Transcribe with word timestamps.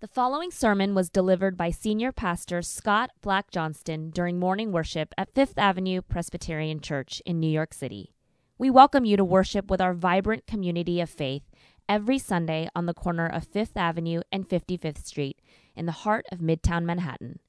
The 0.00 0.06
following 0.06 0.52
sermon 0.52 0.94
was 0.94 1.10
delivered 1.10 1.56
by 1.56 1.72
Senior 1.72 2.12
Pastor 2.12 2.62
Scott 2.62 3.10
Black 3.20 3.50
Johnston 3.50 4.10
during 4.10 4.38
morning 4.38 4.70
worship 4.70 5.12
at 5.18 5.34
Fifth 5.34 5.58
Avenue 5.58 6.02
Presbyterian 6.02 6.78
Church 6.78 7.20
in 7.26 7.40
New 7.40 7.50
York 7.50 7.74
City. 7.74 8.14
We 8.58 8.70
welcome 8.70 9.04
you 9.04 9.16
to 9.16 9.24
worship 9.24 9.68
with 9.68 9.80
our 9.80 9.94
vibrant 9.94 10.46
community 10.46 11.00
of 11.00 11.10
faith 11.10 11.42
every 11.88 12.16
Sunday 12.16 12.68
on 12.76 12.86
the 12.86 12.94
corner 12.94 13.26
of 13.26 13.48
Fifth 13.48 13.76
Avenue 13.76 14.20
and 14.30 14.48
55th 14.48 15.04
Street 15.04 15.40
in 15.74 15.86
the 15.86 15.90
heart 16.06 16.26
of 16.30 16.38
Midtown 16.38 16.84
Manhattan. 16.84 17.40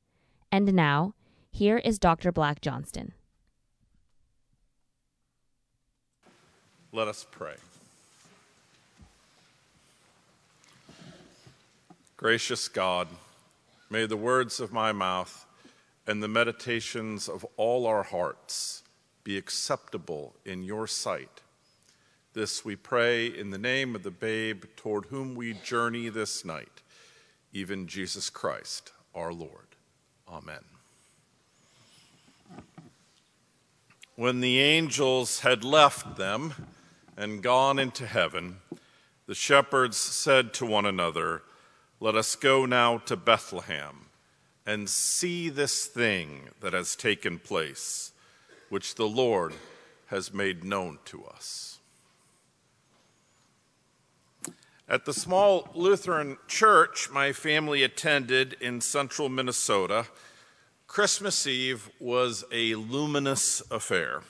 And 0.52 0.74
now, 0.74 1.14
here 1.52 1.78
is 1.78 2.00
Dr. 2.00 2.32
Black 2.32 2.62
Johnston. 2.62 3.14
Let 6.92 7.08
us 7.08 7.28
pray. 7.30 7.58
Gracious 12.20 12.68
God, 12.68 13.08
may 13.90 14.06
the 14.06 14.18
words 14.18 14.60
of 14.60 14.74
my 14.74 14.92
mouth 14.92 15.46
and 16.06 16.22
the 16.22 16.28
meditations 16.28 17.30
of 17.30 17.46
all 17.56 17.88
our 17.88 18.04
hearts 18.04 18.84
be 19.24 19.38
acceptable 19.38 20.36
in 20.44 20.62
your 20.62 20.86
sight. 20.86 21.40
This 22.34 22.66
we 22.66 22.76
pray 22.76 23.28
in 23.28 23.52
the 23.52 23.58
name 23.58 23.96
of 23.96 24.04
the 24.04 24.12
babe 24.12 24.66
toward 24.76 25.06
whom 25.06 25.34
we 25.34 25.54
journey 25.54 26.10
this 26.10 26.44
night, 26.44 26.82
even 27.54 27.88
Jesus 27.88 28.30
Christ, 28.30 28.92
our 29.16 29.32
Lord. 29.32 29.78
Amen. 30.28 30.66
When 34.18 34.42
the 34.42 34.60
angels 34.60 35.40
had 35.40 35.64
left 35.64 36.18
them 36.18 36.54
and 37.16 37.42
gone 37.42 37.80
into 37.80 38.06
heaven, 38.06 38.58
the 39.26 39.36
shepherds 39.36 39.96
said 39.96 40.54
to 40.56 40.66
one 40.66 40.86
another, 40.86 41.44
let 42.00 42.16
us 42.16 42.36
go 42.36 42.66
now 42.66 42.98
to 42.98 43.18
Bethlehem 43.18 44.06
and 44.66 44.90
see 44.90 45.50
this 45.50 45.86
thing 45.86 46.50
that 46.62 46.74
has 46.74 46.96
taken 46.96 47.40
place, 47.40 48.14
which 48.70 48.96
the 48.96 49.08
Lord 49.08 49.54
has 50.08 50.34
made 50.34 50.64
known 50.64 51.00
to 51.06 51.26
us. 51.26 51.80
At 54.88 55.06
the 55.06 55.14
small 55.14 55.70
Lutheran 55.76 56.38
church 56.48 57.10
my 57.12 57.34
family 57.34 57.84
attended 57.84 58.56
in 58.62 58.82
central 58.82 59.30
Minnesota, 59.30 60.08
Christmas 60.88 61.46
Eve 61.46 61.92
was 62.00 62.44
a 62.52 62.74
luminous 62.76 63.62
affair, 63.70 64.24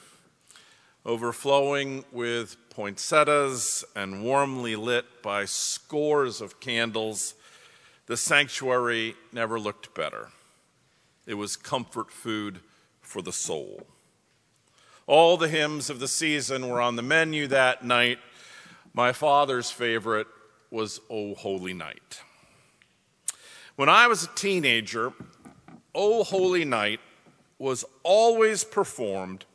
overflowing 1.05 2.03
with 2.11 2.57
poinsettias 2.69 3.85
and 3.95 4.23
warmly 4.23 4.75
lit 4.75 5.21
by 5.21 5.45
scores 5.45 6.41
of 6.41 6.59
candles 6.59 7.35
the 8.09 8.17
sanctuary 8.17 9.15
never 9.31 9.59
looked 9.59 9.93
better. 9.93 10.29
It 11.27 11.35
was 11.35 11.55
comfort 11.55 12.09
food 12.09 12.59
for 13.01 13.21
the 13.21 13.31
soul. 13.31 13.85
All 15.05 15.37
the 15.37 15.47
hymns 15.47 15.91
of 15.91 15.99
the 15.99 16.07
season 16.07 16.69
were 16.69 16.81
on 16.81 16.95
the 16.95 17.03
menu 17.03 17.45
that 17.47 17.85
night. 17.85 18.17
My 18.95 19.11
father's 19.11 19.69
favorite 19.69 20.25
was 20.71 20.99
O 21.07 21.35
Holy 21.35 21.75
Night. 21.75 22.23
When 23.75 23.89
I 23.89 24.07
was 24.07 24.23
a 24.23 24.35
teenager, 24.35 25.13
O 25.93 26.23
Holy 26.23 26.65
Night 26.65 27.01
was 27.59 27.85
always 28.01 28.63
performed 28.63 29.45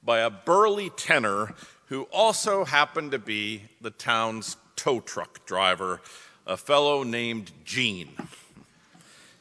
by 0.00 0.20
a 0.20 0.30
burly 0.30 0.90
tenor 0.90 1.54
who 1.86 2.02
also 2.12 2.64
happened 2.64 3.10
to 3.10 3.18
be 3.18 3.64
the 3.80 3.90
town's 3.90 4.56
tow 4.76 5.00
truck 5.00 5.44
driver 5.44 6.00
a 6.46 6.56
fellow 6.56 7.02
named 7.02 7.50
Gene. 7.64 8.14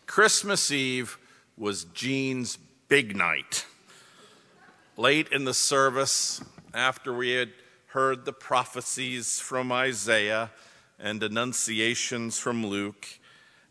Christmas 0.07 0.71
Eve 0.71 1.19
was 1.55 1.83
Gene's 1.85 2.57
big 2.87 3.15
night. 3.15 3.65
Late 4.97 5.29
in 5.31 5.45
the 5.45 5.53
service, 5.53 6.41
after 6.73 7.13
we 7.13 7.31
had 7.31 7.49
heard 7.87 8.25
the 8.25 8.33
prophecies 8.33 9.39
from 9.39 9.71
Isaiah 9.71 10.49
and 10.99 11.21
annunciations 11.21 12.39
from 12.39 12.65
Luke, 12.65 13.05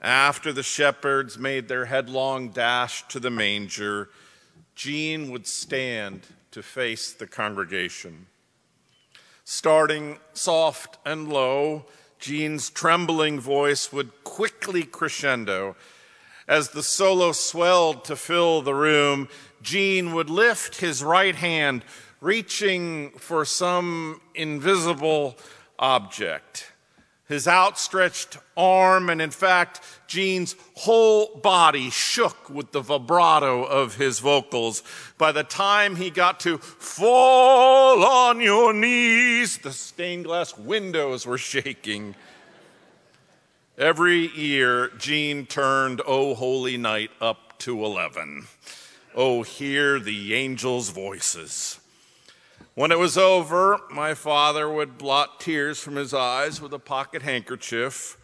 after 0.00 0.52
the 0.52 0.62
shepherds 0.62 1.36
made 1.36 1.66
their 1.66 1.86
headlong 1.86 2.50
dash 2.50 3.06
to 3.08 3.18
the 3.18 3.30
manger, 3.30 4.10
Gene 4.76 5.30
would 5.30 5.46
stand 5.46 6.20
to 6.52 6.62
face 6.62 7.12
the 7.12 7.26
congregation. 7.26 8.26
Starting 9.44 10.18
soft 10.34 10.98
and 11.04 11.28
low, 11.28 11.86
Gene's 12.24 12.70
trembling 12.70 13.38
voice 13.38 13.92
would 13.92 14.24
quickly 14.24 14.82
crescendo. 14.82 15.76
As 16.48 16.70
the 16.70 16.82
solo 16.82 17.32
swelled 17.32 18.02
to 18.06 18.16
fill 18.16 18.62
the 18.62 18.74
room, 18.74 19.28
Gene 19.60 20.14
would 20.14 20.30
lift 20.30 20.80
his 20.80 21.04
right 21.04 21.34
hand, 21.34 21.84
reaching 22.22 23.10
for 23.18 23.44
some 23.44 24.22
invisible 24.34 25.36
object 25.78 26.72
his 27.26 27.48
outstretched 27.48 28.36
arm, 28.56 29.08
and 29.08 29.22
in 29.22 29.30
fact, 29.30 29.80
Gene's 30.06 30.54
whole 30.76 31.36
body 31.36 31.88
shook 31.88 32.50
with 32.50 32.72
the 32.72 32.82
vibrato 32.82 33.64
of 33.64 33.96
his 33.96 34.18
vocals. 34.18 34.82
By 35.16 35.32
the 35.32 35.42
time 35.42 35.96
he 35.96 36.10
got 36.10 36.38
to 36.40 36.58
fall 36.58 38.04
on 38.04 38.40
your 38.40 38.74
knees, 38.74 39.58
the 39.58 39.72
stained 39.72 40.24
glass 40.24 40.56
windows 40.58 41.26
were 41.26 41.38
shaking. 41.38 42.14
Every 43.78 44.28
year, 44.28 44.88
Gene 44.98 45.46
turned 45.46 46.02
Oh 46.06 46.34
Holy 46.34 46.76
Night 46.76 47.10
up 47.20 47.58
to 47.60 47.84
11. 47.84 48.46
Oh, 49.14 49.42
hear 49.42 49.98
the 49.98 50.34
angels' 50.34 50.90
voices. 50.90 51.80
When 52.76 52.90
it 52.90 52.98
was 52.98 53.16
over, 53.16 53.78
my 53.88 54.14
father 54.14 54.68
would 54.68 54.98
blot 54.98 55.38
tears 55.38 55.78
from 55.78 55.94
his 55.94 56.12
eyes 56.12 56.60
with 56.60 56.72
a 56.72 56.78
pocket 56.80 57.22
handkerchief. 57.22 58.18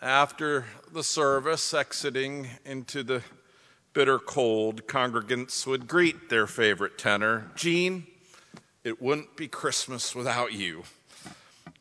After 0.00 0.66
the 0.92 1.02
service, 1.02 1.74
exiting 1.74 2.48
into 2.64 3.02
the 3.02 3.22
bitter 3.92 4.20
cold, 4.20 4.86
congregants 4.86 5.66
would 5.66 5.88
greet 5.88 6.28
their 6.28 6.46
favorite 6.46 6.96
tenor 6.96 7.50
Gene, 7.56 8.06
it 8.84 9.02
wouldn't 9.02 9.36
be 9.36 9.48
Christmas 9.48 10.14
without 10.14 10.52
you. 10.52 10.84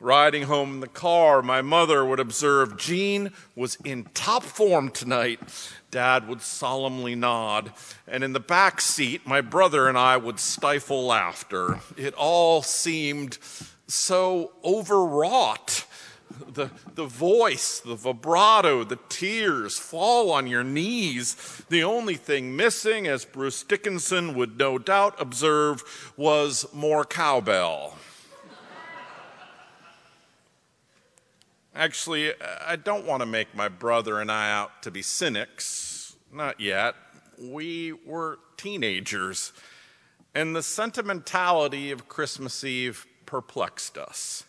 Riding 0.01 0.43
home 0.43 0.73
in 0.73 0.79
the 0.79 0.87
car, 0.87 1.43
my 1.43 1.61
mother 1.61 2.03
would 2.03 2.19
observe 2.19 2.75
Gene 2.75 3.31
was 3.55 3.77
in 3.85 4.05
top 4.15 4.41
form 4.41 4.89
tonight. 4.89 5.39
Dad 5.91 6.27
would 6.27 6.41
solemnly 6.41 7.13
nod, 7.13 7.71
and 8.07 8.23
in 8.23 8.33
the 8.33 8.39
back 8.39 8.81
seat, 8.81 9.27
my 9.27 9.41
brother 9.41 9.87
and 9.87 9.95
I 9.95 10.17
would 10.17 10.39
stifle 10.39 11.05
laughter. 11.05 11.81
It 11.97 12.15
all 12.15 12.63
seemed 12.63 13.37
so 13.85 14.53
overwrought. 14.65 15.85
The, 16.51 16.71
the 16.95 17.05
voice, 17.05 17.79
the 17.79 17.93
vibrato, 17.93 18.83
the 18.83 18.97
tears 19.07 19.77
fall 19.77 20.31
on 20.31 20.47
your 20.47 20.63
knees. 20.63 21.61
The 21.69 21.83
only 21.83 22.15
thing 22.15 22.55
missing, 22.55 23.05
as 23.05 23.23
Bruce 23.23 23.61
Dickinson 23.61 24.33
would 24.33 24.57
no 24.57 24.79
doubt 24.79 25.21
observe, 25.21 25.83
was 26.17 26.65
more 26.73 27.05
cowbell. 27.05 27.95
Actually, 31.73 32.33
I 32.65 32.75
don't 32.75 33.05
want 33.05 33.21
to 33.21 33.25
make 33.25 33.55
my 33.55 33.69
brother 33.69 34.19
and 34.19 34.31
I 34.31 34.51
out 34.51 34.83
to 34.83 34.91
be 34.91 35.01
cynics. 35.01 36.15
Not 36.31 36.59
yet. 36.59 36.95
We 37.39 37.93
were 37.93 38.39
teenagers, 38.57 39.53
and 40.35 40.55
the 40.55 40.63
sentimentality 40.63 41.91
of 41.91 42.07
Christmas 42.07 42.63
Eve 42.63 43.07
perplexed 43.25 43.97
us. 43.97 44.43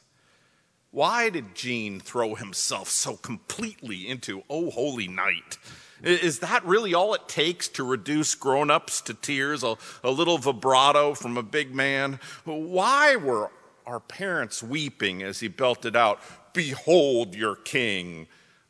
Why 0.90 1.30
did 1.30 1.54
Gene 1.54 2.00
throw 2.00 2.34
himself 2.34 2.88
so 2.88 3.16
completely 3.16 4.06
into 4.06 4.42
Oh 4.50 4.70
Holy 4.70 5.08
Night? 5.08 5.56
Is 6.02 6.40
that 6.40 6.64
really 6.66 6.92
all 6.92 7.14
it 7.14 7.28
takes 7.28 7.68
to 7.68 7.84
reduce 7.84 8.34
grown 8.34 8.70
ups 8.70 9.00
to 9.02 9.14
tears? 9.14 9.62
A, 9.62 9.76
a 10.04 10.10
little 10.10 10.36
vibrato 10.36 11.14
from 11.14 11.38
a 11.38 11.42
big 11.42 11.74
man? 11.74 12.20
Why 12.44 13.16
were 13.16 13.50
our 13.86 14.00
parents 14.00 14.62
weeping 14.62 15.22
as 15.22 15.40
he 15.40 15.48
belted 15.48 15.96
out, 15.96 16.20
Behold 16.52 17.34
your 17.34 17.56
king. 17.56 18.28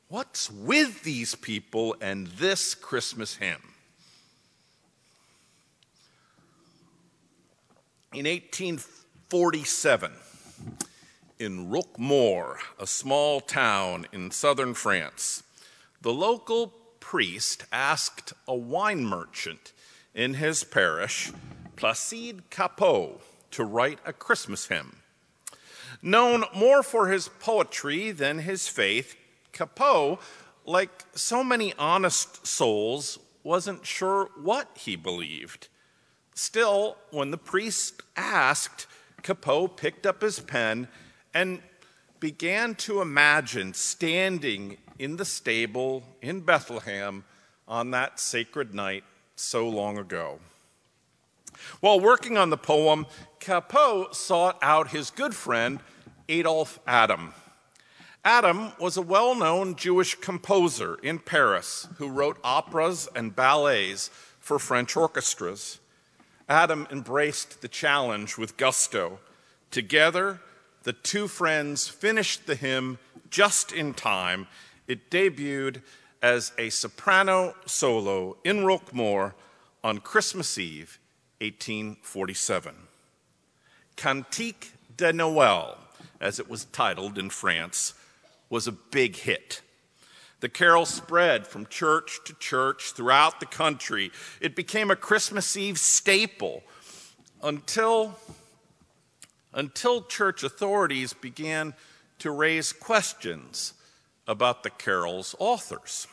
What's 0.09 0.51
with 0.51 1.03
these 1.03 1.35
people 1.35 1.97
and 2.01 2.27
this 2.29 2.75
Christmas 2.75 3.37
hymn? 3.37 3.73
In 8.13 8.27
1847, 8.27 10.13
in 11.39 11.71
Roquemaure, 11.71 12.59
a 12.79 12.87
small 12.87 13.41
town 13.41 14.07
in 14.13 14.31
southern 14.31 14.75
France, 14.75 15.43
the 16.03 16.13
local 16.13 16.75
priest 17.01 17.65
asked 17.73 18.33
a 18.47 18.55
wine 18.55 19.05
merchant 19.05 19.73
in 20.15 20.35
his 20.35 20.63
parish, 20.63 21.33
Placide 21.75 22.51
Cappeau, 22.51 23.21
to 23.51 23.65
write 23.65 23.99
a 24.05 24.13
Christmas 24.13 24.67
hymn. 24.67 25.02
Known 26.03 26.45
more 26.53 26.83
for 26.83 27.09
his 27.09 27.29
poetry 27.29 28.11
than 28.11 28.41
his 28.41 28.67
faith, 28.67 29.17
Cappeau, 29.53 30.19
like 30.67 31.05
so 31.15 31.45
many 31.45 31.73
honest 31.79 32.45
souls, 32.45 33.21
wasn't 33.45 33.87
sure 33.87 34.31
what 34.41 34.69
he 34.77 34.97
believed. 34.97 35.69
Still, 36.35 36.97
when 37.11 37.31
the 37.31 37.39
priest 37.39 38.03
asked, 38.17 38.87
Cappeau 39.23 39.69
picked 39.69 40.05
up 40.05 40.23
his 40.23 40.41
pen 40.41 40.89
and 41.35 41.63
began 42.19 42.75
to 42.77 43.01
imagine 43.01 43.73
standing 43.75 44.79
in 44.99 45.17
the 45.17 45.25
stable 45.25 46.03
in 46.21 46.41
Bethlehem 46.41 47.25
on 47.69 47.93
that 47.93 48.19
sacred 48.19 48.75
night 48.75 49.05
so 49.37 49.69
long 49.69 49.99
ago. 49.99 50.41
While 51.81 52.01
working 52.01 52.37
on 52.37 52.51
the 52.51 52.57
poem, 52.57 53.07
Cappeau 53.41 54.13
sought 54.15 54.59
out 54.63 54.91
his 54.91 55.11
good 55.11 55.35
friend 55.35 55.81
Adolphe 56.33 56.79
Adam. 56.87 57.35
Adam 58.25 58.73
was 58.81 58.97
a 58.97 59.03
well 59.03 59.35
known 59.35 59.77
Jewish 59.77 60.15
composer 60.15 60.95
in 61.03 61.19
Paris 61.19 61.87
who 61.97 62.09
wrote 62.09 62.39
operas 62.43 63.07
and 63.15 63.37
ballets 63.37 64.09
for 64.41 64.59
French 64.59 64.97
orchestras. 64.97 65.79
Adam 66.49 66.89
embraced 66.91 67.61
the 67.61 67.69
challenge 67.69 68.39
with 68.39 68.57
gusto. 68.57 69.19
Together, 69.71 70.41
the 70.85 70.95
two 70.95 71.29
friends 71.29 71.89
finished 71.89 72.47
the 72.47 72.55
hymn 72.55 72.99
just 73.29 73.71
in 73.71 73.93
time. 73.93 74.47
It 74.89 75.11
debuted 75.11 75.83
as 76.23 76.53
a 76.57 76.71
soprano 76.71 77.55
solo 77.67 78.39
in 78.43 78.65
Roquemaure 78.65 79.35
on 79.85 79.99
Christmas 79.99 80.57
Eve, 80.57 80.99
1847. 81.41 82.75
Cantique 83.97 84.73
de 84.97 85.13
Noël, 85.13 85.77
as 86.23 86.39
it 86.39 86.49
was 86.49 86.65
titled 86.67 87.19
in 87.19 87.29
France, 87.29 87.93
was 88.49 88.67
a 88.67 88.73
big 88.73 89.17
hit. 89.17 89.61
The 90.41 90.49
carol 90.49 90.87
spread 90.87 91.47
from 91.47 91.67
church 91.67 92.21
to 92.25 92.35
church 92.35 92.93
throughout 92.93 93.41
the 93.41 93.47
country. 93.47 94.11
It 94.41 94.57
became 94.57 94.91
a 94.91 94.97
Christmas 94.97 95.57
Eve 95.57 95.79
staple 95.79 96.63
until, 97.43 98.19
until 99.53 100.03
church 100.03 100.43
authorities 100.43 101.13
began 101.13 101.75
to 102.21 102.31
raise 102.31 102.73
questions 102.73 103.75
about 104.27 104.63
the 104.63 104.71
carol's 104.71 105.35
authors. 105.39 106.07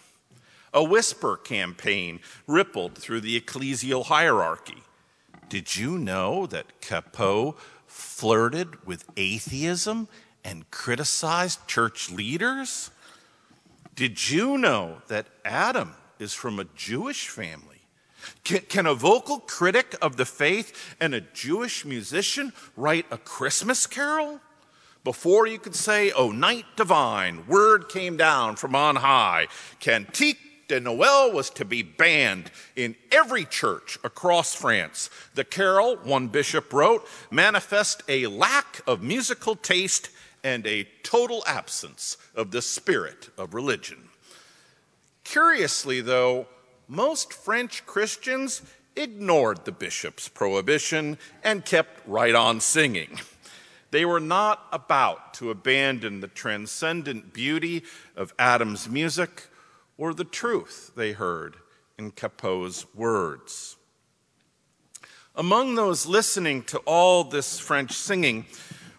A 0.73 0.83
whisper 0.83 1.37
campaign 1.37 2.19
rippled 2.47 2.97
through 2.97 3.21
the 3.21 3.39
ecclesial 3.39 4.05
hierarchy. 4.05 4.83
Did 5.49 5.75
you 5.75 5.97
know 5.97 6.45
that 6.45 6.81
Cappeau 6.81 7.55
flirted 7.89 8.85
with 8.85 9.05
atheism 9.17 10.07
and 10.43 10.69
criticized 10.71 11.67
church 11.67 12.09
leaders? 12.11 12.91
Did 13.95 14.29
you 14.29 14.57
know 14.57 15.01
that 15.07 15.27
Adam 15.43 15.95
is 16.19 16.33
from 16.33 16.59
a 16.59 16.65
Jewish 16.75 17.27
family? 17.27 17.81
Can, 18.43 18.61
can, 18.61 18.85
a 18.85 18.93
vocal 18.93 19.39
critic 19.39 19.95
of 20.01 20.17
the 20.17 20.25
faith 20.25 20.95
and 20.99 21.13
a 21.13 21.21
Jewish 21.21 21.85
musician 21.85 22.53
write 22.77 23.05
a 23.11 23.17
Christmas 23.17 23.87
carol? 23.87 24.39
Before 25.03 25.47
you 25.47 25.57
could 25.57 25.75
say, 25.75 26.11
Oh, 26.11 26.31
night 26.31 26.65
divine, 26.75 27.47
word 27.47 27.89
came 27.89 28.17
down 28.17 28.57
from 28.57 28.75
on 28.75 28.97
high, 28.97 29.47
Cantique 29.79 30.48
de 30.69 30.79
Noël 30.79 31.33
was 31.33 31.49
to 31.49 31.65
be 31.65 31.81
banned 31.81 32.49
in 32.75 32.95
every 33.11 33.43
church 33.43 33.99
across 34.03 34.55
France. 34.55 35.09
The 35.33 35.43
carol, 35.43 35.97
one 35.97 36.29
bishop 36.29 36.71
wrote, 36.71 37.05
manifest 37.29 38.03
a 38.07 38.27
lack 38.27 38.81
of 38.87 39.03
musical 39.03 39.55
taste 39.55 40.09
and 40.43 40.65
a 40.65 40.87
total 41.03 41.43
absence 41.45 42.15
of 42.33 42.51
the 42.51 42.61
spirit 42.61 43.29
of 43.37 43.53
religion. 43.53 44.09
Curiously, 45.25 45.99
though, 45.99 46.47
most 46.87 47.33
French 47.33 47.85
Christians 47.85 48.61
ignored 48.95 49.65
the 49.65 49.71
bishop's 49.71 50.27
prohibition 50.27 51.17
and 51.43 51.65
kept 51.65 52.07
right 52.07 52.35
on 52.35 52.61
singing. 52.61 53.19
They 53.91 54.05
were 54.05 54.19
not 54.19 54.67
about 54.71 55.33
to 55.35 55.49
abandon 55.49 56.19
the 56.19 56.27
transcendent 56.27 57.33
beauty 57.33 57.83
of 58.15 58.33
Adam's 58.37 58.87
music 58.87 59.47
or 59.99 60.13
the 60.13 60.23
truth 60.23 60.93
they 60.95 61.11
heard 61.11 61.57
in 61.97 62.09
Cappeau's 62.09 62.85
words. 62.95 63.75
Among 65.35 65.75
those 65.75 66.05
listening 66.05 66.63
to 66.63 66.79
all 66.79 67.25
this 67.25 67.59
French 67.59 67.91
singing 67.91 68.45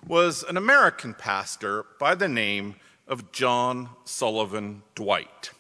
was 0.07 0.45
an 0.45 0.59
American 0.59 1.15
pastor 1.15 1.87
by 1.99 2.15
the 2.15 2.29
name 2.29 2.77
of 3.09 3.33
John 3.33 3.89
Sullivan 4.05 4.83
Dwight. 4.95 5.51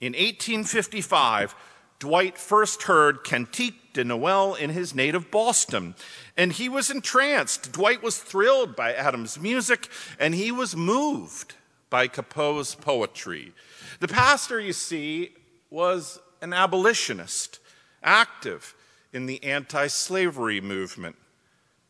In 0.00 0.12
1855, 0.12 1.54
Dwight 2.00 2.36
first 2.36 2.82
heard 2.84 3.24
Cantique 3.24 3.92
de 3.92 4.04
Noël 4.04 4.58
in 4.58 4.70
his 4.70 4.94
native 4.94 5.30
Boston, 5.30 5.94
and 6.36 6.52
he 6.52 6.68
was 6.68 6.90
entranced. 6.90 7.72
Dwight 7.72 8.02
was 8.02 8.18
thrilled 8.18 8.74
by 8.74 8.92
Adam's 8.92 9.40
music, 9.40 9.88
and 10.18 10.34
he 10.34 10.50
was 10.50 10.76
moved 10.76 11.54
by 11.90 12.08
Cappeau's 12.08 12.74
poetry. 12.74 13.52
The 14.00 14.08
pastor, 14.08 14.60
you 14.60 14.72
see, 14.72 15.32
was 15.70 16.20
an 16.40 16.52
abolitionist, 16.52 17.58
active 18.02 18.74
in 19.12 19.26
the 19.26 19.42
anti 19.42 19.86
slavery 19.86 20.60
movement. 20.60 21.16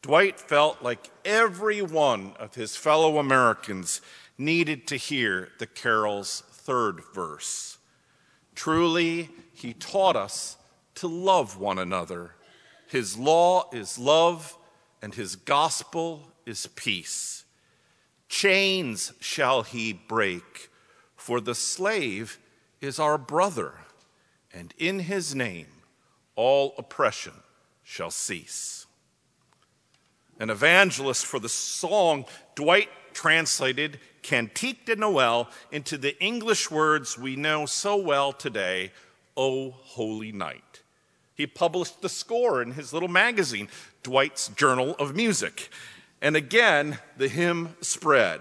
Dwight 0.03 0.39
felt 0.39 0.83
like 0.83 1.11
every 1.25 1.83
one 1.83 2.35
of 2.39 2.55
his 2.55 2.77
fellow 2.77 3.19
Americans 3.19 4.01
needed 4.39 4.87
to 4.87 4.97
hear 4.97 5.49
the 5.59 5.67
carol's 5.67 6.43
third 6.53 7.03
verse. 7.15 7.79
Truly, 8.55 9.31
he 9.53 9.73
taught 9.73 10.17
us 10.17 10.57
to 10.97 11.09
love 11.09 11.59
one 11.59 11.79
another. 11.79 12.35
His 12.87 13.17
law 13.17 13.69
is 13.73 13.99
love, 13.99 14.57
and 15.03 15.15
his 15.15 15.37
gospel 15.37 16.31
is 16.47 16.67
peace. 16.69 17.45
Chains 18.29 19.13
shall 19.21 19.63
he 19.63 19.93
break, 19.93 20.71
for 21.17 21.41
the 21.41 21.55
slave 21.55 22.39
is 22.81 22.99
our 22.99 23.19
brother, 23.19 23.75
and 24.53 24.75
in 24.79 25.01
his 25.01 25.35
name 25.35 25.67
all 26.37 26.75
oppression 26.79 27.33
shall 27.83 28.11
cease 28.11 28.79
an 30.39 30.51
evangelist 30.51 31.27
for 31.27 31.39
the 31.39 31.49
song, 31.49 32.25
Dwight 32.55 32.89
translated 33.13 33.99
Cantique 34.23 34.87
de 34.87 34.97
Noël 34.97 35.49
into 35.73 35.99
the 35.99 36.21
English 36.23 36.71
words 36.71 37.19
we 37.19 37.35
know 37.35 37.67
so 37.67 37.97
well 37.97 38.33
today, 38.33 38.93
O 39.37 39.71
Holy 39.71 40.33
Night. 40.33 40.83
He 41.35 41.47
published 41.47 42.03
the 42.03 42.09
score 42.09 42.63
in 42.63 42.73
his 42.73 42.93
little 42.93 43.09
magazine, 43.09 43.69
Dwight's 44.03 44.49
Journal 44.49 44.95
of 44.99 45.15
Music. 45.15 45.71
And 46.21 46.37
again, 46.37 46.99
the 47.17 47.29
hymn 47.29 47.77
spread. 47.81 48.41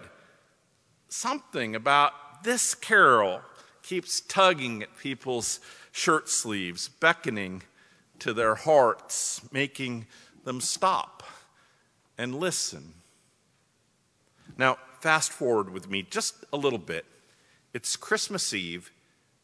Something 1.09 1.75
about 1.75 2.43
this 2.43 2.73
carol 2.73 3.41
keeps 3.83 4.21
tugging 4.21 4.83
at 4.83 4.97
people's 4.97 5.59
shirt 5.91 6.29
sleeves, 6.29 6.89
beckoning 6.89 7.63
to 8.19 8.33
their 8.33 8.55
hearts, 8.55 9.41
making 9.51 10.07
them 10.43 10.59
stop 10.59 11.23
and 12.17 12.35
listen. 12.35 12.93
Now, 14.57 14.77
fast 15.01 15.31
forward 15.31 15.69
with 15.69 15.89
me 15.89 16.03
just 16.03 16.35
a 16.51 16.57
little 16.57 16.79
bit. 16.79 17.05
It's 17.73 17.95
Christmas 17.95 18.53
Eve, 18.53 18.91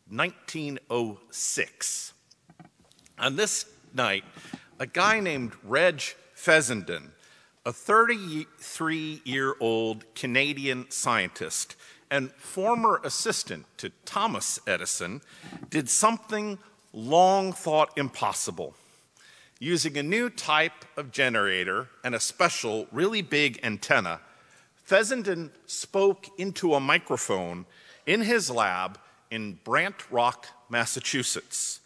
1906. 0.09 2.13
On 3.19 3.35
this 3.35 3.65
night, 3.93 4.23
a 4.79 4.87
guy 4.87 5.19
named 5.19 5.53
Reg 5.63 6.01
Fessenden, 6.33 7.11
a 7.65 7.73
33 7.73 9.21
year 9.23 9.55
old 9.59 10.03
Canadian 10.15 10.89
scientist 10.89 11.75
and 12.11 12.31
former 12.33 13.01
assistant 13.03 13.65
to 13.77 13.91
Thomas 14.05 14.59
Edison, 14.67 15.21
did 15.69 15.89
something 15.89 16.59
long 16.93 17.53
thought 17.53 17.97
impossible 17.97 18.75
using 19.63 19.97
a 19.97 20.03
new 20.03 20.29
type 20.29 20.85
of 20.97 21.11
generator 21.11 21.87
and 22.03 22.13
a 22.13 22.19
special, 22.19 22.85
really 22.91 23.21
big 23.21 23.57
antenna, 23.63 24.19
Fessenden 24.83 25.49
spoke 25.65 26.27
into 26.37 26.73
a 26.73 26.79
microphone 26.81 27.65
in 28.05 28.21
his 28.21 28.51
lab 28.51 28.99
in 29.31 29.57
Brant 29.63 30.11
Rock, 30.11 30.47
Massachusetts. 30.69 31.79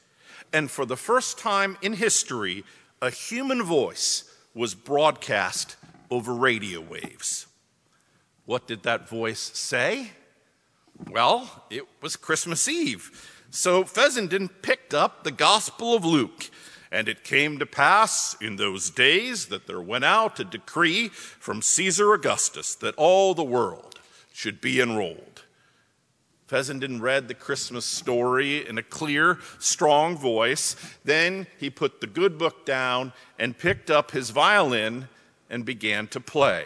And 0.51 0.71
for 0.71 0.85
the 0.85 0.97
first 0.97 1.37
time 1.37 1.77
in 1.83 1.93
history, 1.93 2.63
a 2.99 3.11
human 3.11 3.61
voice 3.61 4.23
was 4.57 4.73
broadcast 4.73 5.75
over 6.09 6.33
radio 6.33 6.81
waves. 6.81 7.45
What 8.45 8.65
did 8.65 8.83
that 8.83 9.07
voice 9.07 9.51
say? 9.53 10.11
Well, 11.09 11.65
it 11.69 11.83
was 12.01 12.15
Christmas 12.15 12.67
Eve. 12.67 13.45
So 13.51 13.83
Fessenden 13.83 14.49
picked 14.49 14.93
up 14.93 15.23
the 15.23 15.31
Gospel 15.31 15.93
of 15.93 16.03
Luke 16.03 16.49
and 16.91 17.07
it 17.07 17.23
came 17.23 17.59
to 17.59 17.65
pass 17.65 18.35
in 18.41 18.55
those 18.55 18.89
days 18.89 19.47
that 19.47 19.67
there 19.67 19.81
went 19.81 20.05
out 20.05 20.39
a 20.39 20.43
decree 20.43 21.09
from 21.09 21.61
Caesar 21.61 22.13
Augustus 22.13 22.73
that 22.75 22.95
all 22.95 23.33
the 23.33 23.43
world 23.43 23.99
should 24.33 24.59
be 24.59 24.81
enrolled. 24.81 25.36
Fessenden 26.47 27.01
read 27.01 27.27
the 27.27 27.33
Christmas 27.33 27.85
story 27.85 28.65
in 28.65 28.77
a 28.77 28.83
clear, 28.83 29.37
strong 29.59 30.17
voice. 30.17 30.77
Then 31.03 31.45
he 31.59 31.69
put 31.69 31.99
the 31.99 32.07
good 32.07 32.37
book 32.37 32.65
down 32.65 33.11
and 33.37 33.57
picked 33.57 33.91
up 33.91 34.11
his 34.11 34.29
violin 34.29 35.09
and 35.49 35.65
began 35.65 36.07
to 36.07 36.21
play. 36.21 36.65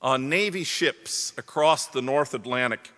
On 0.00 0.28
Navy 0.28 0.62
ships 0.62 1.32
across 1.36 1.86
the 1.86 2.02
North 2.02 2.32
Atlantic 2.32 2.92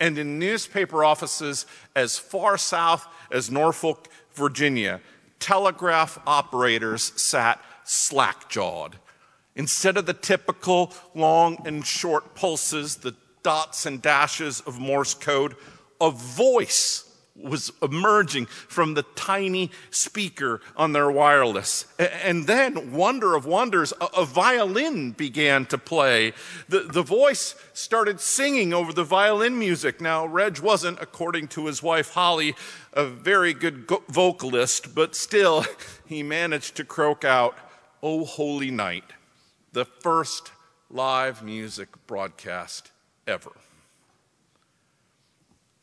and 0.00 0.18
in 0.18 0.38
newspaper 0.38 1.04
offices 1.04 1.64
as 1.94 2.18
far 2.18 2.58
south 2.58 3.06
as 3.30 3.50
Norfolk, 3.50 4.08
Virginia, 4.34 5.00
telegraph 5.38 6.18
operators 6.26 7.12
sat 7.20 7.60
slack 7.84 8.48
jawed. 8.48 8.98
Instead 9.54 9.96
of 9.96 10.06
the 10.06 10.12
typical 10.12 10.92
long 11.14 11.56
and 11.64 11.86
short 11.86 12.34
pulses, 12.34 12.96
the 12.96 13.14
dots 13.46 13.86
and 13.86 14.02
dashes 14.02 14.60
of 14.62 14.80
Morse 14.80 15.14
code, 15.14 15.54
a 16.00 16.10
voice 16.10 17.04
was 17.36 17.70
emerging 17.80 18.46
from 18.46 18.94
the 18.94 19.04
tiny 19.14 19.70
speaker 19.88 20.60
on 20.76 20.92
their 20.92 21.08
wireless. 21.08 21.84
And 21.96 22.48
then, 22.48 22.90
wonder 22.90 23.36
of 23.36 23.46
wonders, 23.46 23.92
a, 24.00 24.24
violin 24.24 25.12
began 25.12 25.64
to 25.66 25.78
play. 25.78 26.32
The, 26.68 26.80
the 26.80 27.04
voice 27.04 27.54
started 27.72 28.20
singing 28.20 28.74
over 28.74 28.92
the 28.92 29.04
violin 29.04 29.56
music. 29.56 30.00
Now, 30.00 30.26
Reg 30.26 30.58
wasn't, 30.58 30.98
according 31.00 31.46
to 31.48 31.66
his 31.66 31.80
wife 31.80 32.14
Holly, 32.14 32.56
a 32.94 33.06
very 33.06 33.54
good 33.54 33.88
vocalist, 34.08 34.92
but 34.92 35.14
still, 35.14 35.64
he 36.04 36.24
managed 36.24 36.74
to 36.78 36.84
croak 36.84 37.24
out, 37.24 37.56
Oh 38.02 38.24
Holy 38.24 38.72
Night, 38.72 39.04
the 39.72 39.84
first 39.84 40.50
live 40.90 41.44
music 41.44 41.90
broadcast 42.08 42.90
ever. 43.26 43.52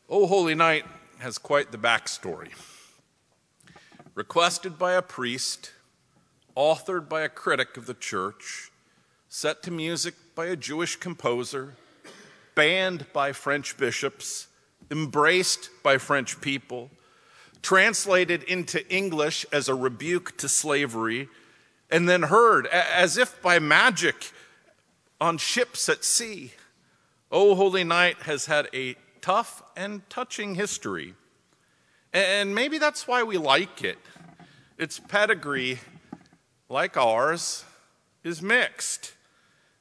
Oh 0.08 0.26
Holy 0.26 0.54
Night 0.54 0.84
has 1.18 1.38
quite 1.38 1.72
the 1.72 1.78
backstory. 1.78 2.50
Requested 4.14 4.78
by 4.78 4.92
a 4.92 5.02
priest, 5.02 5.72
authored 6.56 7.08
by 7.08 7.22
a 7.22 7.28
critic 7.28 7.76
of 7.76 7.86
the 7.86 7.94
church, 7.94 8.70
set 9.28 9.62
to 9.64 9.70
music 9.70 10.14
by 10.34 10.46
a 10.46 10.56
Jewish 10.56 10.96
composer, 10.96 11.74
banned 12.54 13.06
by 13.12 13.32
French 13.32 13.76
bishops, 13.76 14.46
embraced 14.90 15.70
by 15.82 15.98
French 15.98 16.40
people, 16.40 16.90
translated 17.60 18.42
into 18.44 18.86
English 18.94 19.44
as 19.52 19.68
a 19.68 19.74
rebuke 19.74 20.36
to 20.36 20.48
slavery, 20.48 21.28
and 21.90 22.08
then 22.08 22.22
heard 22.24 22.66
as 22.68 23.18
if 23.18 23.40
by 23.42 23.58
magic 23.58 24.30
on 25.20 25.38
ships 25.38 25.88
at 25.88 26.04
sea. 26.04 26.52
Oh 27.30 27.54
Holy 27.54 27.84
Night 27.84 28.22
has 28.22 28.46
had 28.46 28.68
a 28.74 28.96
tough 29.20 29.62
and 29.76 30.08
touching 30.10 30.54
history. 30.54 31.14
And 32.12 32.54
maybe 32.54 32.78
that's 32.78 33.08
why 33.08 33.22
we 33.22 33.38
like 33.38 33.82
it. 33.82 33.98
Its 34.78 35.00
pedigree, 35.00 35.80
like 36.68 36.96
ours, 36.96 37.64
is 38.22 38.40
mixed. 38.40 39.14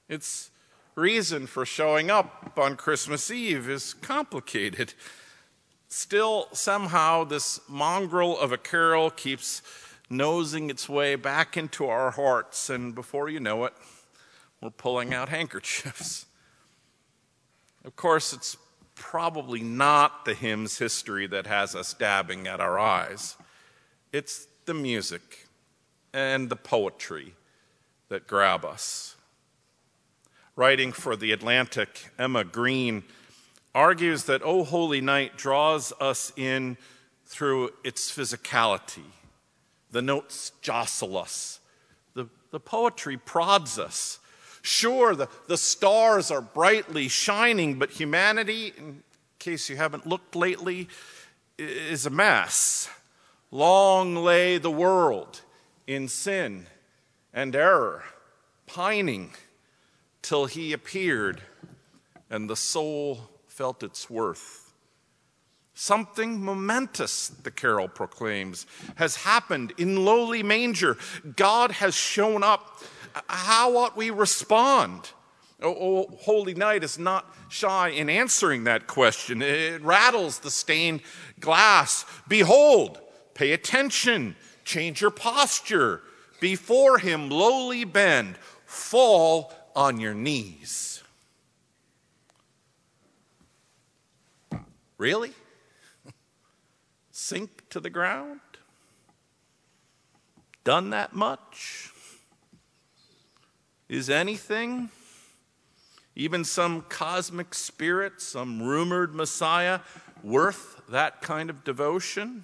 Its 0.09 0.49
reason 0.95 1.47
for 1.47 1.65
showing 1.65 2.09
up 2.09 2.53
on 2.57 2.75
Christmas 2.75 3.29
Eve 3.29 3.69
is 3.69 3.93
complicated. 3.93 4.93
Still, 5.89 6.47
somehow, 6.53 7.23
this 7.23 7.59
mongrel 7.67 8.39
of 8.39 8.51
a 8.51 8.57
carol 8.57 9.09
keeps 9.09 9.61
nosing 10.09 10.69
its 10.69 10.87
way 10.89 11.15
back 11.15 11.55
into 11.57 11.85
our 11.85 12.11
hearts, 12.11 12.69
and 12.69 12.95
before 12.95 13.29
you 13.29 13.39
know 13.39 13.65
it, 13.65 13.73
we're 14.61 14.69
pulling 14.69 15.13
out 15.13 15.29
handkerchiefs. 15.29 16.25
Of 17.85 17.95
course, 17.95 18.33
it's 18.33 18.57
probably 18.95 19.61
not 19.61 20.25
the 20.25 20.33
hymn's 20.33 20.77
history 20.77 21.27
that 21.27 21.47
has 21.47 21.75
us 21.75 21.93
dabbing 21.93 22.47
at 22.47 22.59
our 22.59 22.79
eyes. 22.79 23.35
It's 24.11 24.47
the 24.65 24.73
music 24.73 25.47
and 26.13 26.49
the 26.49 26.55
poetry 26.55 27.33
that 28.09 28.27
grab 28.27 28.63
us. 28.63 29.15
Writing 30.55 30.91
for 30.91 31.15
The 31.15 31.31
Atlantic, 31.31 32.11
Emma 32.17 32.43
Green 32.43 33.03
argues 33.73 34.25
that 34.25 34.43
O 34.43 34.63
Holy 34.63 35.01
Night 35.01 35.35
draws 35.35 35.91
us 35.99 36.31
in 36.37 36.77
through 37.25 37.71
its 37.83 38.15
physicality. 38.15 39.03
The 39.91 40.01
notes 40.01 40.51
jostle 40.61 41.17
us, 41.17 41.59
the, 42.13 42.27
the 42.51 42.59
poetry 42.59 43.17
prods 43.17 43.79
us, 43.79 44.19
Sure, 44.63 45.13
the, 45.13 45.27
the 45.47 45.57
stars 45.57 46.31
are 46.31 46.41
brightly 46.41 47.09
shining, 47.09 47.77
but 47.77 47.91
humanity, 47.91 48.73
in 48.77 49.03
case 49.37 49.69
you 49.69 49.75
haven't 49.75 50.07
looked 50.07 50.37
lately, 50.37 50.87
is 51.57 52.05
a 52.05 52.09
mess. 52.09 52.89
Long 53.51 54.15
lay 54.15 54.57
the 54.57 54.71
world 54.71 55.41
in 55.85 56.07
sin 56.07 56.65
and 57.33 57.55
error, 57.55 58.05
pining 58.65 59.31
till 60.21 60.45
he 60.45 60.71
appeared 60.71 61.41
and 62.29 62.49
the 62.49 62.55
soul 62.55 63.29
felt 63.47 63.83
its 63.83 64.09
worth. 64.09 64.73
Something 65.75 66.43
momentous, 66.43 67.27
the 67.27 67.51
carol 67.51 67.87
proclaims, 67.87 68.65
has 68.95 69.17
happened 69.17 69.73
in 69.77 70.05
lowly 70.05 70.41
manger. 70.41 70.97
God 71.35 71.71
has 71.71 71.93
shown 71.93 72.43
up 72.43 72.79
how 73.27 73.77
ought 73.77 73.95
we 73.95 74.09
respond? 74.09 75.11
Oh, 75.61 75.75
oh, 75.79 76.17
Holy 76.21 76.53
Night 76.53 76.83
is 76.83 76.99
not 76.99 77.33
shy 77.49 77.89
in 77.89 78.09
answering 78.09 78.65
that 78.65 78.87
question. 78.87 79.41
It 79.41 79.81
rattles 79.81 80.39
the 80.39 80.51
stained 80.51 81.01
glass. 81.39 82.05
Behold, 82.27 82.99
pay 83.33 83.53
attention, 83.53 84.35
change 84.65 84.99
your 84.99 85.11
posture. 85.11 86.01
Before 86.41 86.97
him, 86.97 87.29
lowly 87.29 87.85
bend, 87.85 88.35
fall 88.65 89.53
on 89.75 89.99
your 90.01 90.13
knees. 90.13 91.01
Really? 94.97 95.31
Sink 97.11 97.69
to 97.69 97.79
the 97.79 97.89
ground? 97.89 98.41
Done 100.63 100.89
that 100.89 101.13
much? 101.13 101.92
Is 103.93 104.09
anything, 104.09 104.89
even 106.15 106.43
some 106.45 106.81
cosmic 106.89 107.53
spirit, 107.53 108.21
some 108.21 108.59
rumored 108.59 109.13
Messiah, 109.13 109.81
worth 110.23 110.81
that 110.89 111.21
kind 111.21 111.51
of 111.51 111.63
devotion? 111.63 112.43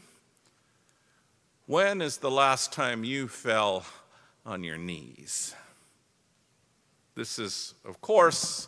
When 1.66 2.04
is 2.04 2.18
the 2.18 2.30
last 2.30 2.72
time 2.72 3.04
you 3.04 3.28
fell 3.28 3.84
on 4.46 4.64
your 4.64 4.78
knees? 4.78 5.56
This 7.16 7.40
is, 7.40 7.74
of 7.84 8.00
course, 8.00 8.68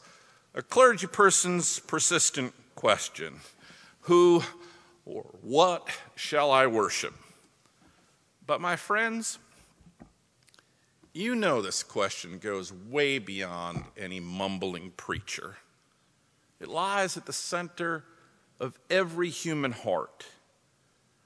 a 0.56 0.64
clergy 0.64 1.06
person's 1.06 1.78
persistent 1.78 2.52
question 2.74 3.42
Who 4.06 4.42
or 5.06 5.28
what 5.44 5.88
shall 6.16 6.50
I 6.50 6.66
worship? 6.66 7.14
But, 8.48 8.60
my 8.60 8.76
friends, 8.76 9.38
you 11.13 11.36
know 11.36 11.62
this 11.62 11.84
question 11.84 12.38
goes 12.38 12.72
way 12.72 13.20
beyond 13.20 13.84
any 13.98 14.20
mumbling 14.20 14.91
preacher. 14.96 15.58
It 16.60 16.68
lies 16.68 17.18
at 17.18 17.25
the 17.25 17.34
center 17.34 18.03
of 18.60 18.80
every 18.89 19.30
human 19.30 19.72
heart. 19.72 20.25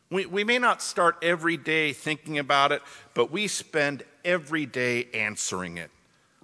We, 0.10 0.26
we 0.26 0.44
may 0.44 0.60
not 0.60 0.82
start 0.82 1.18
every 1.22 1.58
day 1.58 1.92
thinking 1.94 2.40
about 2.40 2.72
it, 2.72 2.82
but 3.14 3.32
we 3.32 3.48
spend 3.48 4.04
every 4.24 4.66
day 4.66 5.08
answering 5.14 5.78
it. 5.78 5.92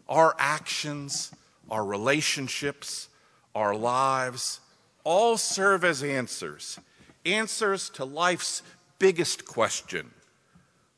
Our 0.09 0.35
actions, 0.37 1.31
our 1.69 1.85
relationships, 1.85 3.07
our 3.55 3.75
lives 3.75 4.59
all 5.03 5.37
serve 5.37 5.83
as 5.83 6.03
answers 6.03 6.79
answers 7.25 7.89
to 7.91 8.05
life's 8.05 8.63
biggest 8.99 9.45
question 9.45 10.11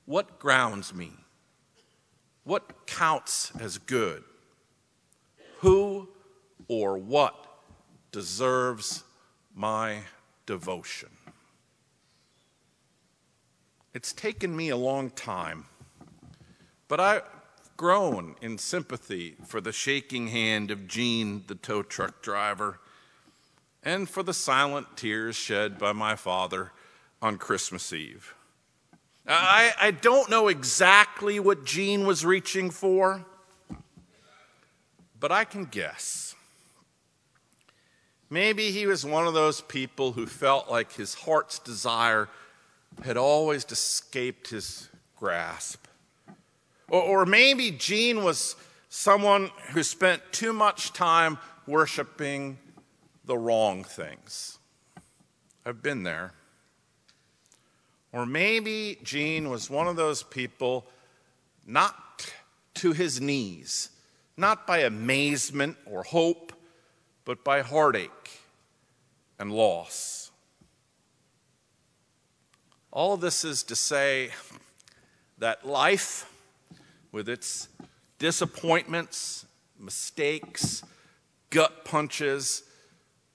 What 0.05 0.39
grounds 0.39 0.93
me? 0.93 1.12
What 2.43 2.85
counts 2.85 3.51
as 3.59 3.77
good? 3.77 4.23
Who 5.59 6.09
or 6.67 6.97
what 6.97 7.35
deserves 8.12 9.03
my 9.55 10.00
devotion? 10.45 11.09
It's 13.93 14.12
taken 14.12 14.55
me 14.55 14.69
a 14.69 14.77
long 14.77 15.09
time, 15.12 15.65
but 16.88 17.00
I've 17.00 17.23
grown 17.77 18.35
in 18.41 18.57
sympathy 18.57 19.35
for 19.45 19.62
the 19.62 19.71
shaking 19.71 20.27
hand 20.27 20.71
of 20.71 20.88
Gene, 20.88 21.43
the 21.47 21.55
tow 21.55 21.83
truck 21.83 22.21
driver, 22.21 22.79
and 23.83 24.09
for 24.09 24.23
the 24.23 24.33
silent 24.33 24.97
tears 24.97 25.35
shed 25.35 25.77
by 25.77 25.93
my 25.93 26.15
father 26.15 26.71
on 27.21 27.38
Christmas 27.38 27.93
Eve. 27.93 28.33
I, 29.27 29.73
I 29.79 29.91
don't 29.91 30.29
know 30.29 30.47
exactly 30.49 31.39
what 31.39 31.65
Gene 31.65 32.05
was 32.05 32.25
reaching 32.25 32.69
for, 32.69 33.25
but 35.19 35.31
I 35.31 35.45
can 35.45 35.65
guess. 35.65 36.35
Maybe 38.29 38.71
he 38.71 38.87
was 38.87 39.05
one 39.05 39.27
of 39.27 39.33
those 39.33 39.61
people 39.61 40.13
who 40.13 40.25
felt 40.25 40.69
like 40.69 40.93
his 40.93 41.13
heart's 41.13 41.59
desire 41.59 42.27
had 43.03 43.15
always 43.15 43.63
escaped 43.71 44.49
his 44.49 44.89
grasp. 45.17 45.85
Or, 46.89 47.01
or 47.01 47.25
maybe 47.25 47.71
Gene 47.71 48.23
was 48.23 48.55
someone 48.89 49.51
who 49.71 49.83
spent 49.83 50.21
too 50.31 50.51
much 50.51 50.93
time 50.93 51.37
worshiping 51.65 52.57
the 53.25 53.37
wrong 53.37 53.83
things. 53.83 54.59
I've 55.65 55.81
been 55.81 56.03
there. 56.03 56.33
Or 58.13 58.27
maybe 58.27 59.00
Gene 59.03 59.50
was 59.50 59.70
one 59.70 59.88
of 59.88 59.96
those 59.96 60.22
people 60.22 60.86
not 61.65 62.32
to 62.75 62.93
his 62.93 63.20
knees, 63.20 63.89
not 64.38 64.67
by 64.67 64.79
amazement 64.79 65.77
or 65.86 66.03
hope, 66.03 66.53
but 67.25 67.43
by 67.43 67.62
heartache 67.62 68.41
and 69.39 69.51
loss. 69.51 70.32
All 72.91 73.15
of 73.15 73.22
this 73.22 73.43
is 73.43 73.63
to 73.63 73.75
say 73.75 74.29
that 75.39 75.65
life, 75.65 76.32
with 77.12 77.27
its 77.27 77.67
disappointments, 78.20 79.46
mistakes, 79.79 80.84
gut 81.50 81.84
punches, 81.84 82.63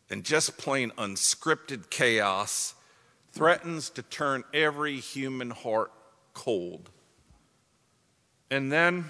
and 0.08 0.24
just 0.24 0.56
plain 0.56 0.92
unscripted 0.92 1.90
chaos, 1.90 2.74
threatens 3.38 3.88
to 3.88 4.02
turn 4.02 4.42
every 4.52 4.98
human 4.98 5.50
heart 5.50 5.92
cold. 6.34 6.90
And 8.50 8.72
then, 8.72 9.04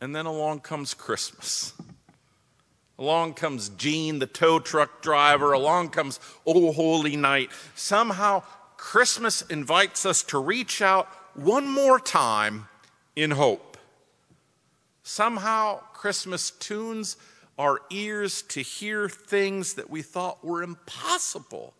and 0.00 0.16
then 0.16 0.24
along 0.24 0.60
comes 0.60 0.94
Christmas. 0.94 1.74
Along 2.98 3.34
comes 3.34 3.68
Gene, 3.68 4.18
the 4.18 4.26
tow 4.26 4.60
truck 4.60 5.02
driver. 5.02 5.52
Along 5.52 5.90
comes 5.90 6.20
Oh 6.46 6.72
Holy 6.72 7.16
Night. 7.16 7.50
Somehow, 7.74 8.42
Christmas 8.78 9.42
invites 9.42 10.06
us 10.06 10.22
to 10.22 10.38
reach 10.38 10.80
out 10.80 11.06
one 11.34 11.68
more 11.68 12.00
time 12.00 12.66
in 13.14 13.32
hope. 13.32 13.76
Somehow, 15.02 15.80
Christmas 15.92 16.50
tunes 16.50 17.18
our 17.58 17.82
ears 17.90 18.40
to 18.40 18.62
hear 18.62 19.06
things 19.06 19.74
that 19.74 19.90
we 19.90 20.00
thought 20.00 20.42
were 20.42 20.62
impossible. 20.62 21.74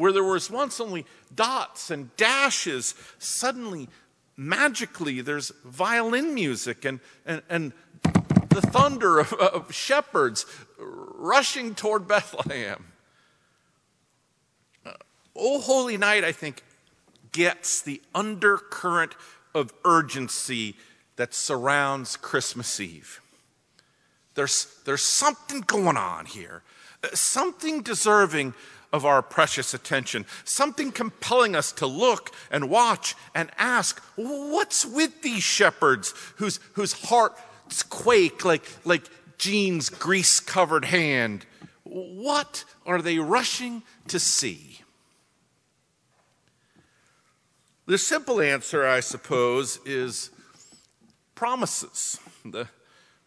Where 0.00 0.12
there 0.12 0.24
was 0.24 0.50
once 0.50 0.80
only 0.80 1.04
dots 1.34 1.90
and 1.90 2.16
dashes, 2.16 2.94
suddenly, 3.18 3.86
magically, 4.34 5.20
there's 5.20 5.52
violin 5.62 6.32
music 6.32 6.86
and, 6.86 7.00
and, 7.26 7.42
and 7.50 7.74
the 8.48 8.62
thunder 8.62 9.18
of, 9.18 9.34
of 9.34 9.74
shepherds 9.74 10.46
rushing 10.78 11.74
toward 11.74 12.08
Bethlehem. 12.08 12.86
Uh, 14.86 14.92
oh, 15.36 15.60
Holy 15.60 15.98
Night, 15.98 16.24
I 16.24 16.32
think, 16.32 16.62
gets 17.32 17.82
the 17.82 18.00
undercurrent 18.14 19.14
of 19.54 19.70
urgency 19.84 20.76
that 21.16 21.34
surrounds 21.34 22.16
Christmas 22.16 22.80
Eve. 22.80 23.20
There's, 24.34 24.78
there's 24.86 25.02
something 25.02 25.60
going 25.60 25.98
on 25.98 26.24
here, 26.24 26.62
something 27.12 27.82
deserving 27.82 28.54
of 28.92 29.04
our 29.04 29.22
precious 29.22 29.72
attention, 29.72 30.26
something 30.44 30.90
compelling 30.90 31.54
us 31.54 31.72
to 31.72 31.86
look 31.86 32.32
and 32.50 32.68
watch 32.68 33.14
and 33.34 33.50
ask, 33.56 34.00
what's 34.16 34.84
with 34.84 35.22
these 35.22 35.42
shepherds 35.42 36.12
whose, 36.36 36.58
whose 36.74 36.92
hearts 36.92 37.82
quake 37.84 38.44
like, 38.44 38.64
like 38.84 39.08
Gene's 39.38 39.88
grease 39.88 40.40
covered 40.40 40.84
hand? 40.86 41.46
What 41.84 42.64
are 42.84 43.00
they 43.00 43.18
rushing 43.18 43.82
to 44.08 44.18
see? 44.18 44.80
The 47.86 47.98
simple 47.98 48.40
answer, 48.40 48.86
I 48.86 49.00
suppose, 49.00 49.80
is 49.84 50.30
promises. 51.34 52.20
The, 52.44 52.68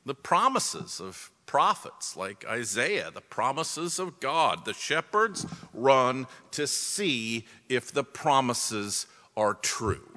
the 0.05 0.15
promises 0.15 1.01
of 1.01 1.31
prophets 1.53 2.17
like 2.17 2.43
Isaiah, 2.49 3.11
the 3.13 3.21
promises 3.21 3.99
of 3.99 4.19
God. 4.19 4.65
The 4.65 4.73
shepherds 4.73 5.45
run 5.71 6.25
to 6.49 6.65
see 6.65 7.45
if 7.69 7.91
the 7.91 8.03
promises 8.03 9.05
are 9.37 9.53
true. 9.53 10.09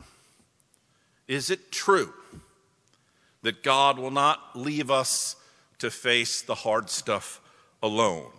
Is 1.28 1.50
it 1.50 1.70
true 1.70 2.14
that 3.42 3.62
God 3.62 3.98
will 3.98 4.10
not 4.10 4.56
leave 4.56 4.90
us 4.90 5.36
to 5.78 5.90
face 5.90 6.40
the 6.40 6.54
hard 6.54 6.88
stuff 6.88 7.42
alone? 7.82 8.32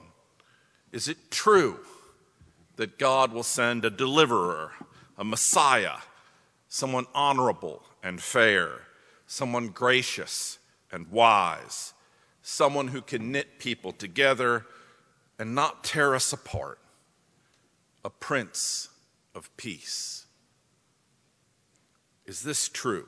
Is 0.91 1.07
it 1.07 1.29
true 1.29 1.77
that 2.77 2.97
God 2.97 3.31
will 3.31 3.43
send 3.43 3.85
a 3.85 3.91
deliverer, 3.91 4.71
a 5.19 5.23
Messiah, 5.23 5.97
someone 6.67 7.05
honorable 7.13 7.83
and 8.01 8.19
fair, 8.19 8.87
someone 9.27 9.67
gracious 9.67 10.57
and 10.91 11.11
wise? 11.11 11.93
Someone 12.49 12.87
who 12.87 13.01
can 13.01 13.29
knit 13.29 13.59
people 13.59 13.91
together 13.91 14.65
and 15.37 15.53
not 15.53 15.83
tear 15.83 16.15
us 16.15 16.31
apart, 16.31 16.79
a 18.05 18.09
prince 18.09 18.87
of 19.35 19.55
peace. 19.57 20.25
Is 22.25 22.43
this 22.43 22.69
true? 22.69 23.05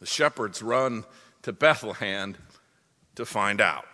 The 0.00 0.06
shepherds 0.06 0.62
run 0.62 1.04
to 1.42 1.52
Bethlehem 1.52 2.34
to 3.14 3.24
find 3.24 3.60
out. 3.60 3.86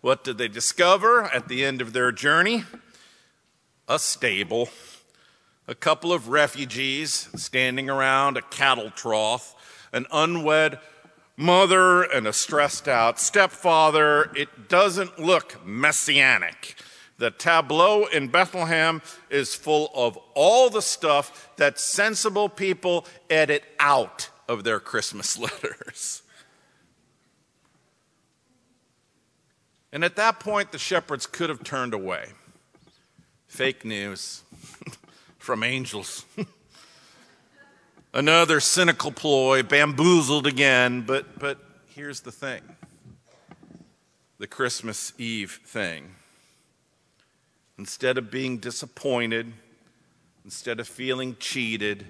What 0.00 0.24
did 0.24 0.38
they 0.38 0.48
discover 0.48 1.24
at 1.24 1.48
the 1.48 1.62
end 1.62 1.82
of 1.82 1.92
their 1.92 2.10
journey? 2.10 2.64
A 3.86 3.98
stable, 3.98 4.70
a 5.68 5.74
couple 5.74 6.10
of 6.10 6.28
refugees 6.28 7.28
standing 7.36 7.90
around 7.90 8.38
a 8.38 8.42
cattle 8.42 8.90
trough, 8.90 9.54
an 9.92 10.06
unwed 10.10 10.78
mother 11.36 12.02
and 12.02 12.26
a 12.26 12.32
stressed 12.32 12.88
out 12.88 13.20
stepfather. 13.20 14.30
It 14.34 14.68
doesn't 14.68 15.18
look 15.18 15.64
messianic. 15.64 16.76
The 17.18 17.30
tableau 17.30 18.04
in 18.04 18.28
Bethlehem 18.28 19.00
is 19.30 19.54
full 19.54 19.90
of 19.94 20.18
all 20.34 20.68
the 20.68 20.82
stuff 20.82 21.50
that 21.56 21.78
sensible 21.78 22.48
people 22.48 23.06
edit 23.30 23.64
out 23.78 24.28
of 24.48 24.64
their 24.64 24.80
Christmas 24.80 25.38
letters. 25.38 26.22
And 29.92 30.04
at 30.04 30.16
that 30.16 30.40
point, 30.40 30.72
the 30.72 30.78
shepherds 30.78 31.26
could 31.26 31.48
have 31.48 31.64
turned 31.64 31.94
away. 31.94 32.26
Fake 33.46 33.84
news 33.84 34.42
from 35.38 35.62
angels. 35.62 36.26
Another 38.14 38.60
cynical 38.60 39.12
ploy, 39.12 39.62
bamboozled 39.62 40.46
again, 40.46 41.02
but, 41.02 41.38
but 41.38 41.58
here's 41.86 42.20
the 42.20 42.32
thing 42.32 42.62
the 44.38 44.46
Christmas 44.46 45.12
Eve 45.18 45.60
thing. 45.64 46.14
Instead 47.78 48.16
of 48.16 48.30
being 48.30 48.58
disappointed, 48.58 49.52
instead 50.44 50.80
of 50.80 50.88
feeling 50.88 51.36
cheated, 51.38 52.06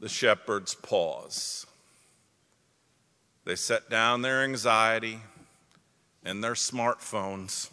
the 0.00 0.08
shepherds 0.08 0.74
pause. 0.74 1.66
They 3.44 3.56
set 3.56 3.90
down 3.90 4.22
their 4.22 4.42
anxiety 4.42 5.20
and 6.24 6.42
their 6.42 6.54
smartphones 6.54 7.70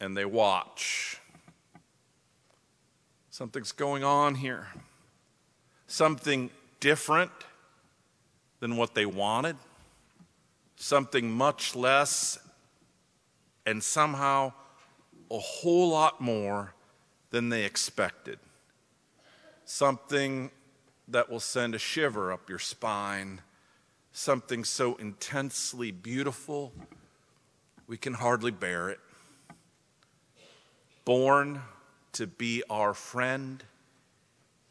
and 0.00 0.16
they 0.16 0.24
watch. 0.24 1.18
Something's 3.30 3.72
going 3.72 4.04
on 4.04 4.36
here 4.36 4.68
something 5.94 6.50
different 6.80 7.30
than 8.58 8.76
what 8.76 8.96
they 8.96 9.06
wanted, 9.06 9.54
something 10.74 11.30
much 11.30 11.76
less, 11.76 12.36
and 13.64 13.80
somehow 13.80 14.52
a 15.30 15.38
whole 15.38 15.90
lot 15.90 16.20
more 16.20 16.74
than 17.30 17.48
they 17.48 17.64
expected. 17.64 18.40
Something 19.66 20.50
that 21.06 21.30
will 21.30 21.38
send 21.38 21.76
a 21.76 21.78
shiver 21.78 22.32
up 22.32 22.48
your 22.48 22.58
spine, 22.58 23.40
something 24.10 24.64
so 24.64 24.96
intensely 24.96 25.92
beautiful 25.92 26.72
we 27.86 27.96
can 27.96 28.14
hardly 28.14 28.50
bear 28.50 28.88
it. 28.90 28.98
Born 31.04 31.62
to 32.14 32.26
be 32.26 32.64
our 32.68 32.94
friend, 32.94 33.62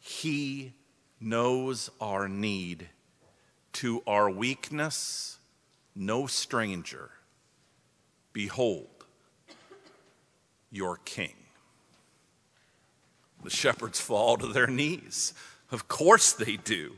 He 0.00 0.74
knows 1.20 1.90
our 2.00 2.28
need. 2.28 2.88
To 3.74 4.02
our 4.06 4.30
weakness, 4.30 5.38
no 5.96 6.26
stranger. 6.26 7.10
Behold, 8.32 8.88
your 10.70 10.98
king. 11.04 11.34
The 13.42 13.50
shepherds 13.50 14.00
fall 14.00 14.36
to 14.38 14.46
their 14.46 14.66
knees. 14.66 15.34
Of 15.70 15.88
course 15.88 16.32
they 16.32 16.56
do. 16.56 16.96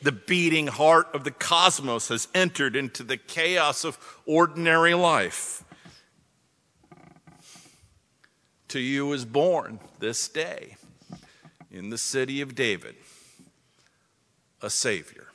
The 0.00 0.12
beating 0.12 0.68
heart 0.68 1.08
of 1.12 1.24
the 1.24 1.32
cosmos 1.32 2.08
has 2.08 2.28
entered 2.34 2.76
into 2.76 3.02
the 3.02 3.16
chaos 3.16 3.84
of 3.84 3.98
ordinary 4.24 4.94
life. 4.94 5.64
To 8.68 8.78
you 8.78 9.12
is 9.12 9.24
born 9.24 9.80
this 9.98 10.28
day 10.28 10.76
in 11.70 11.90
the 11.90 11.98
city 11.98 12.40
of 12.40 12.54
David 12.54 12.94
a 14.62 14.70
Savior. 14.70 15.26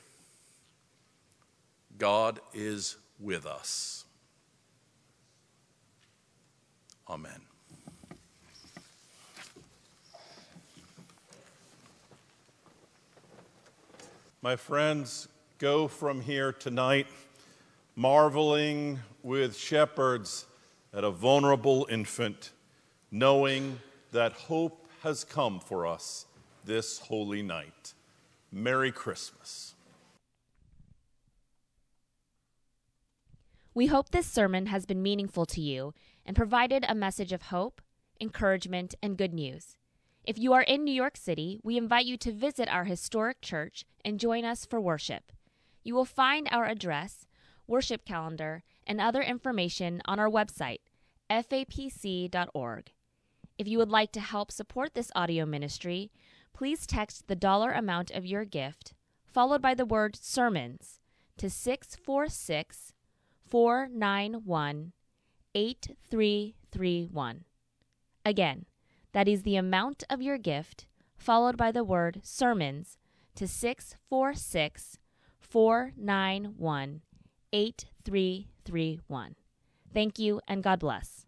God 1.98 2.40
is 2.52 2.96
with 3.20 3.46
us. 3.46 4.04
Amen. 7.08 7.40
My 14.42 14.56
friends, 14.56 15.28
go 15.58 15.88
from 15.88 16.20
here 16.20 16.52
tonight 16.52 17.06
marveling 17.96 18.98
with 19.22 19.56
shepherds 19.56 20.46
at 20.92 21.04
a 21.04 21.10
vulnerable 21.10 21.86
infant, 21.90 22.50
knowing 23.10 23.78
that 24.12 24.32
hope 24.32 24.86
has 25.02 25.24
come 25.24 25.60
for 25.60 25.86
us 25.86 26.26
this 26.64 26.98
holy 26.98 27.42
night. 27.42 27.94
Merry 28.56 28.92
Christmas. 28.92 29.74
We 33.74 33.86
hope 33.86 34.10
this 34.10 34.28
sermon 34.28 34.66
has 34.66 34.86
been 34.86 35.02
meaningful 35.02 35.44
to 35.46 35.60
you 35.60 35.92
and 36.24 36.36
provided 36.36 36.84
a 36.86 36.94
message 36.94 37.32
of 37.32 37.42
hope, 37.42 37.80
encouragement, 38.20 38.94
and 39.02 39.18
good 39.18 39.34
news. 39.34 39.76
If 40.22 40.38
you 40.38 40.52
are 40.52 40.62
in 40.62 40.84
New 40.84 40.94
York 40.94 41.16
City, 41.16 41.58
we 41.64 41.76
invite 41.76 42.06
you 42.06 42.16
to 42.18 42.30
visit 42.30 42.68
our 42.68 42.84
historic 42.84 43.40
church 43.40 43.84
and 44.04 44.20
join 44.20 44.44
us 44.44 44.64
for 44.64 44.80
worship. 44.80 45.32
You 45.82 45.96
will 45.96 46.04
find 46.04 46.46
our 46.52 46.66
address, 46.66 47.26
worship 47.66 48.04
calendar, 48.04 48.62
and 48.86 49.00
other 49.00 49.20
information 49.20 50.00
on 50.04 50.20
our 50.20 50.30
website, 50.30 50.78
fapc.org. 51.28 52.92
If 53.58 53.66
you 53.66 53.78
would 53.78 53.90
like 53.90 54.12
to 54.12 54.20
help 54.20 54.52
support 54.52 54.94
this 54.94 55.10
audio 55.16 55.44
ministry, 55.44 56.12
please 56.54 56.86
text 56.86 57.26
the 57.26 57.36
dollar 57.36 57.72
amount 57.72 58.10
of 58.12 58.24
your 58.24 58.44
gift, 58.44 58.94
followed 59.26 59.60
by 59.60 59.74
the 59.74 59.84
word 59.84 60.16
sermons, 60.16 61.00
to 61.36 61.50
646 61.50 62.94
491 63.46 64.92
8331. 65.54 67.44
Again, 68.24 68.64
that 69.12 69.28
is 69.28 69.42
the 69.42 69.56
amount 69.56 70.04
of 70.08 70.22
your 70.22 70.38
gift, 70.38 70.86
followed 71.16 71.56
by 71.56 71.70
the 71.70 71.84
word 71.84 72.20
sermons, 72.22 72.98
to 73.34 73.46
646 73.46 74.98
491 75.40 77.02
8331. 77.52 79.34
Thank 79.92 80.18
you 80.18 80.40
and 80.48 80.62
God 80.62 80.80
bless. 80.80 81.26